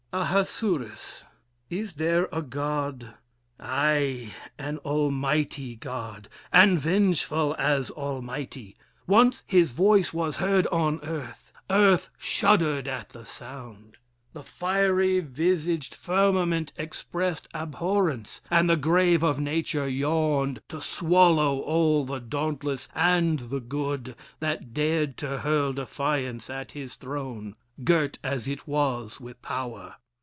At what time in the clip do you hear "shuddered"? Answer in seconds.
12.17-12.89